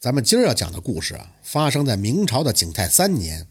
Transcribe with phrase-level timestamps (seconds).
[0.00, 3.48] 咱们今儿要讲的故事啊，发生在明朝的景泰三年。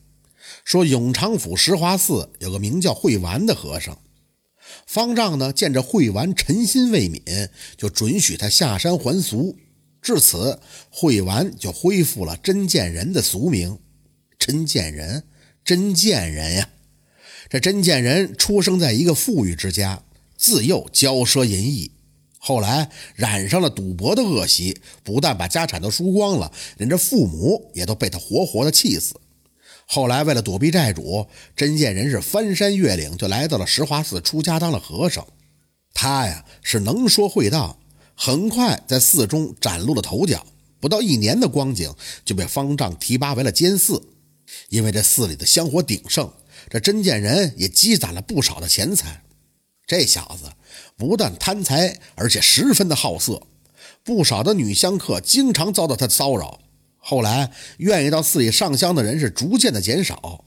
[0.64, 4.00] 说永昌府石华寺有个名叫慧完的和尚，
[4.86, 9.58] 方丈呢见着慧完尘心未泯，就准许他下山还俗。
[10.02, 13.80] 至此，慧完就恢复了真见人的俗名。
[14.40, 15.26] 真见人，
[15.66, 16.70] 真见人呀！
[17.50, 20.02] 这真见人出生在一个富裕之家，
[20.38, 21.92] 自幼骄奢淫逸。
[22.40, 29.16] 后来染上了赌博的恶习，不但把家产都输光了，连这父母也都被他活活的气死。
[29.86, 35.26] 后来为了躲避债主，真见人是翻山越岭，就来到了石华寺出家当了和尚。
[35.94, 37.80] 他呀是能说会道，
[38.14, 40.46] 很快在寺中崭露了头角。
[40.80, 41.92] 不到一年的光景，
[42.24, 44.02] 就被方丈提拔为了监寺。
[44.70, 46.32] 因为这寺里的香火鼎盛，
[46.70, 49.24] 这真见人也积攒了不少的钱财。
[49.88, 50.52] 这小子
[50.98, 53.42] 不但贪财，而且十分的好色，
[54.04, 56.60] 不少的女香客经常遭到他的骚扰。
[56.98, 60.44] 后来，愿意到寺里上香的人是逐渐的减少。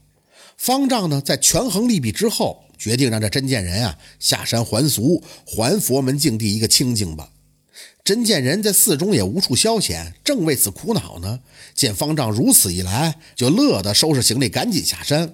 [0.57, 7.31] 方丈呢，在权衡利弊之后，决定让这真见人啊下山还俗，还佛门净地一个清净吧。
[8.03, 11.39] 真见人在寺中也无处消遣，正为此苦恼呢。
[11.73, 15.33] 见方丈如此一来，就乐得收拾行李，赶紧下山。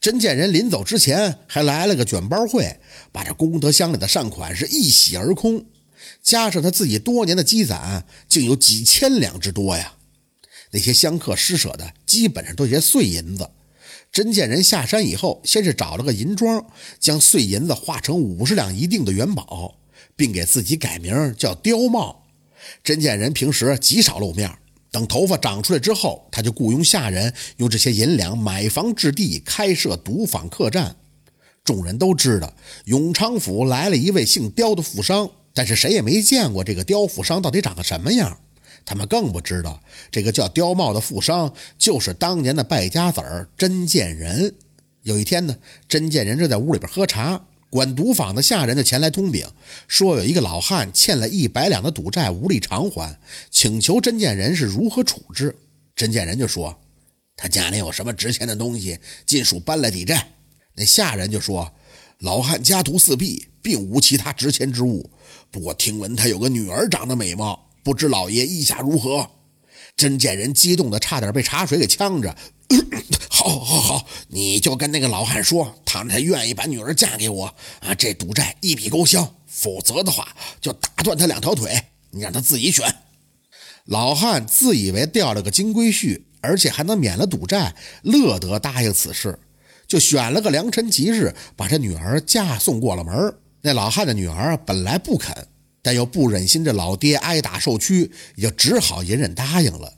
[0.00, 2.78] 真见人临走之前还来了个卷包会，
[3.12, 5.66] 把这功德箱里的善款是一洗而空，
[6.22, 9.94] 加上他自己多年的积攒，竟有几千两之多呀！
[10.70, 13.50] 那些香客施舍的基本上都些碎银子。
[14.10, 16.66] 真见人下山以后，先是找了个银庄，
[16.98, 19.76] 将碎银子化成五十两一锭的元宝，
[20.16, 22.26] 并给自己改名叫刁茂。
[22.82, 24.50] 真见人平时极少露面。
[24.90, 30.96] 等头发长出来之后，他就雇佣下人用这些银两买房置地，开设赌坊客栈。
[31.64, 32.54] 众人都知道
[32.86, 38.38] 永昌府来了一位姓刁的富商，但是谁也没见过这个刁富商到底长个什么样。
[38.86, 44.54] 他们更不知道这个叫刁茂的富商就是当年的败家子儿真见人。
[45.02, 45.54] 有一天呢，
[45.86, 47.47] 真见人正在屋里边喝茶。
[47.70, 49.46] 管赌坊的下人就前来通禀，
[49.86, 53.18] 说有一个老汉欠了一百两的赌债无力偿还，
[53.50, 55.54] 请求真见人是如何处置。
[55.94, 56.80] 真见人就说，
[57.36, 60.28] 他家里有什么值钱的东西，尽数搬来抵债。
[60.74, 61.72] 那下人就说，
[62.20, 65.10] 老汉家徒四壁，并无其他值钱之物。
[65.50, 69.28] 不过听闻他有个女儿长得美貌，不知老爷意下如何？
[69.98, 72.34] 真见人激动的差点被茶水给呛着。
[73.28, 77.46] 好，好，好，你就跟那个老汉说，倘若他愿意把女儿嫁给我
[77.80, 80.28] 啊，这赌债一笔勾销；否则的话，
[80.60, 81.82] 就打断他两条腿。
[82.10, 82.94] 你让他自己选。
[83.84, 89.38] 老汉自以为钓了个金龟婿，而且还能免了赌债，乐得答应此事，
[89.86, 93.34] 就选了个良辰吉日，把这女儿嫁送过了门。
[93.62, 95.34] 那老汉的女儿本来不肯，
[95.88, 99.94] 但又不忍心这老爹挨打受屈，也就只好隐忍答应了。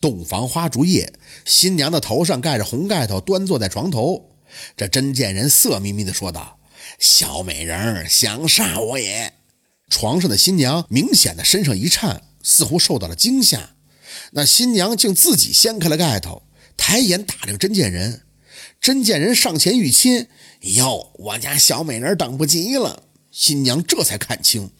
[0.00, 1.12] 洞房花烛夜，
[1.44, 4.30] 新娘的头上盖着红盖头，端坐在床头。
[4.76, 6.60] 这真见人色眯眯地说道
[7.00, 9.32] ：“小美人想杀我也。”
[9.90, 13.70] 床上的新娘明显的身上一颤，似乎受到了惊吓。
[14.34, 16.44] 那新娘竟自己掀开了盖头，
[16.76, 18.22] 抬眼打量真见人。
[18.80, 20.28] 真见人上前欲亲，
[20.60, 23.02] 哟，我家小美人等不及了。
[23.32, 24.70] 新娘这才看清，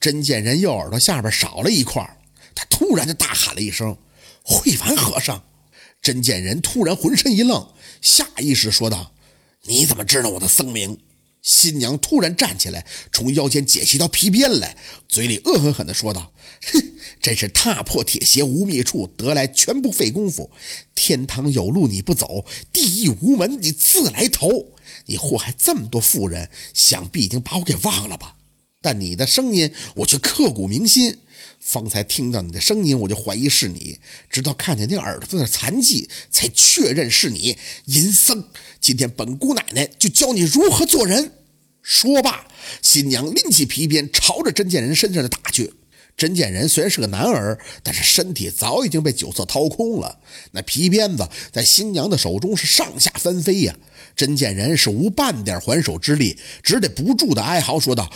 [0.00, 2.18] 真见人右耳朵下边少了一块。
[2.54, 3.96] 他突然就大喊了一声。
[4.42, 5.42] 慧凡和尚，
[6.02, 7.66] 真见人突然浑身一愣，
[8.02, 9.14] 下意识说道
[9.64, 10.98] ：“你怎么知道我的僧名？”
[11.40, 14.76] 新娘突然站起来，从腰间解起一条皮鞭来，
[15.08, 16.32] 嘴里恶狠狠地说道
[16.72, 20.50] ：“哼，真是踏破铁鞋无觅处，得来全不费功夫。
[20.94, 24.74] 天堂有路你不走，地狱无门你自来投。
[25.06, 28.36] 你祸害这么多妇人，想必已经把我给忘了吧？
[28.84, 31.16] 但你的声音，我却刻骨铭心。”
[31.58, 37.56] 方才听到你的声音，我就怀疑是你，直到看见你耳朵的残疾，才确认是你。
[37.86, 38.44] 银僧，
[38.82, 41.32] 今天本姑奶奶就教你如何做人。
[41.80, 42.46] 说罢，
[42.82, 45.72] 新娘拎起皮鞭，朝着真见人身上的打去。
[46.16, 50.20] 真见人虽然是个男儿，但是身体早已经被酒色掏空了。
[50.52, 53.74] 那皮鞭子在新娘的手中是上下翻飞呀。
[54.14, 58.12] 真见人是无半点还手之力，只得不住的哀嚎说道：“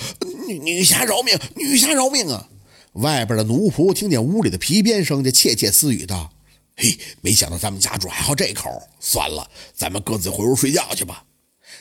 [0.47, 2.49] 女女侠饶命，女侠饶命啊！”
[2.95, 6.31] 外边的奴仆听见屋里的皮鞭声，就窃窃私语道
[6.77, 8.71] ：“嘿，没想到咱们家主还好这口。
[9.01, 11.25] 算了，咱们各自回屋睡觉去吧。”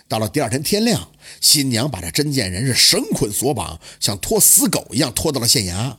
[0.09, 5.95] 到了第二天天亮，新娘把这真见人是绳捆索绑，像拖死狗一样拖到了县衙。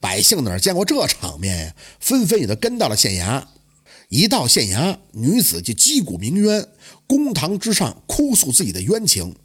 [0.00, 1.74] 百姓哪见过这场面呀？
[2.00, 3.44] 纷纷也都跟到了县衙。
[4.08, 6.66] 一到县衙，女子就击鼓鸣冤，
[7.06, 9.36] 公堂之上哭诉自己的冤情。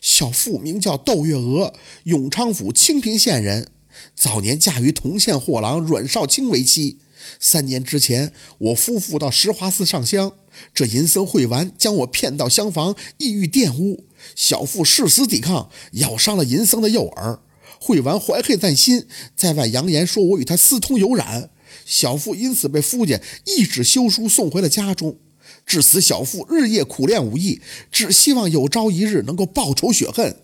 [0.00, 1.72] 小妇名叫窦月娥，
[2.04, 3.68] 永昌府清平县人。
[4.14, 6.98] 早年嫁于同县货郎阮少卿为妻，
[7.40, 10.32] 三年之前，我夫妇到石华寺上香，
[10.74, 14.04] 这淫僧慧完将我骗到厢房，意欲玷污。
[14.34, 17.40] 小妇誓死抵抗，咬伤了淫僧的右耳。
[17.80, 19.06] 慧丸怀恨在心，
[19.36, 21.50] 在外扬言说我与他私通有染。
[21.84, 25.18] 小妇因此被夫家一纸休书送回了家中。
[25.64, 30.36] 至此，小妇日夜苦练武艺，只希望有朝一日能够报仇雪恨。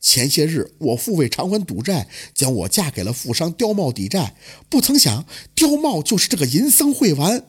[0.00, 4.34] 前些日，我父为偿还赌债，将我嫁给了富商刁茂抵债。
[4.68, 7.44] 不曾想，刁茂就是这个淫僧慧完。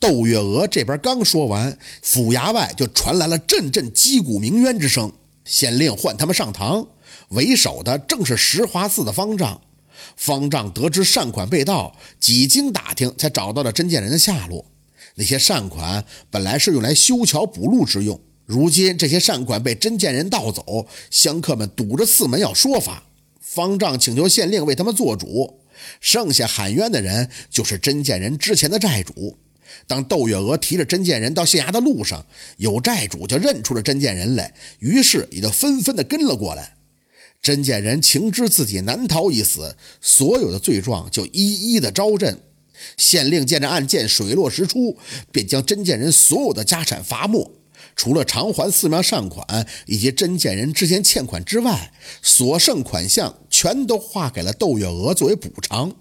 [0.00, 5.12] 窦月娥这边刚说完，府衙外就传来了阵阵击鼓鸣冤之声。
[5.44, 6.86] 县令唤他们上堂，
[7.28, 9.60] 为首的正是石华寺的方丈。
[10.16, 14.66] 方丈得知善款被盗，几经打听，才找到了真见人的下落。
[15.14, 23.04] 那些善款本来是用来修桥补路之用，如今这些善款被真见人盗走，香客们堵着寺门要说法。
[23.40, 25.60] 方丈请求县令为他们做主，
[26.00, 29.36] 剩下喊冤的人就是真见人之前的债主。
[29.86, 32.26] 当窦月娥提着真见人到县衙的路上，
[32.56, 36.76] 有债主就认出了真见人来，于是也就纷纷的跟了过来。
[37.40, 42.40] 真见人情知自己难逃一死，所有的罪状就一一的招认。
[42.96, 44.96] 县令见这案件水落石出，
[45.30, 47.50] 便将真见人所有的家产罚没，
[47.94, 51.92] 除了偿还寺庙善款以及真见人之前欠款之外，
[52.22, 55.94] 所剩款项全都划给了窦月娥作为补偿。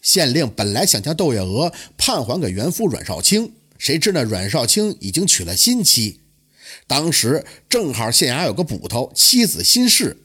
[0.00, 6.20] 县令本来想将窦月娥判还给原夫阮少卿，谁知那阮少卿已经娶了新妻。
[6.86, 10.16] 当时正好县衙有个捕头妻子心事，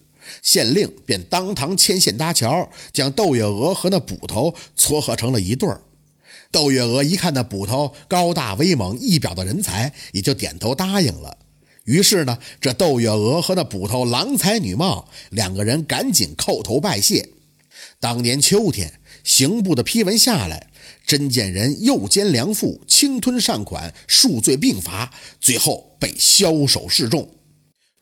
[0.41, 5.81] 县令便当堂牵线搭桥，将窦月娥和那捕头撮合成了一对儿。
[6.51, 11.37] 窦月娥一看那捕头高大威猛，一表的人才，也就点头答应了。
[11.85, 17.29] 于是呢，这窦月娥和那捕头郎才女貌，两个人赶紧叩头拜谢。
[17.99, 18.99] 当年秋天。
[19.23, 20.69] 刑部的批文下来，
[21.05, 27.29] 真见人诱奸良妇，侵吞善款，数罪并罚，最后被枭首示众。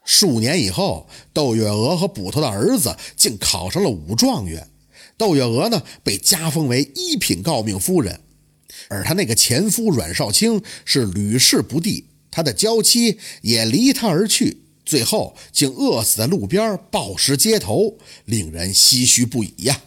[0.03, 4.67] 数年以后，窦月娥和捕头的儿子竟考上了武状元。
[5.15, 8.21] 窦月娥呢，被加封为一品诰命夫人，
[8.89, 19.79] 而她那个前夫阮少卿是屡试不第，他的娇妻也离他而去，最后竟饿死在路边，暴尸街头，令人唏嘘不已呀。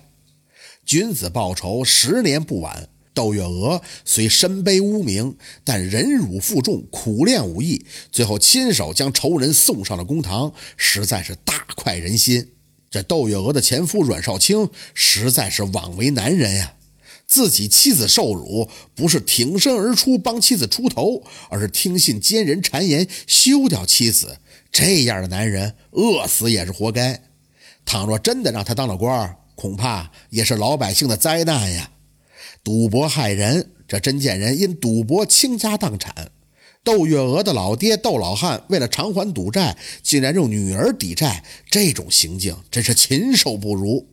[0.85, 2.89] 君子报仇，十年不晚。
[3.13, 12.51] 窦月娥虽身背污名，但忍辱负重，苦练武艺，最后亲手将仇人送上了公堂，实在是大快人心。
[12.91, 16.75] 这窦月娥的前夫阮少卿实在是枉为男人呀！
[17.27, 24.39] 自己妻子受辱，不是挺身而出帮妻子出头，而是听信奸人谗言休掉妻子。
[24.71, 27.23] 这样的男人，饿死也是活该。
[27.85, 31.91] 倘若真的让他当了官儿恐怕也是老百姓的灾难呀！
[32.63, 36.31] 赌博害人，这真见人因赌博倾家荡产。
[36.83, 44.09] 窦月娥的老爹窦老汉为了偿还赌债，竟然用女儿抵债，这种行径真是禽兽不如。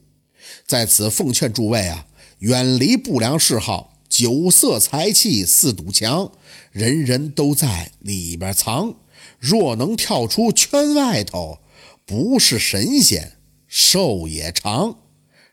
[0.66, 2.08] 在此奉劝诸位啊，
[2.40, 6.32] 远离不良嗜好，酒色财气似堵墙，
[6.72, 8.96] 人人都在里边藏。
[9.38, 11.60] 若能跳出圈外头，
[12.06, 13.34] 不是神仙，
[13.68, 14.98] 寿也长。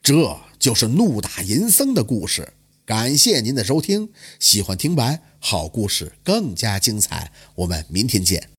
[0.03, 2.55] 这就是怒打淫僧的故事。
[2.85, 4.11] 感谢您的收听，
[4.41, 8.58] 喜欢听白好故事更加精彩，我们明天见。